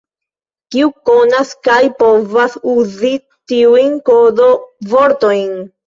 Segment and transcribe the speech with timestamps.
[0.75, 3.15] Kiu konas kaj povas uzi
[3.53, 5.59] tiujn kodo-vortojn?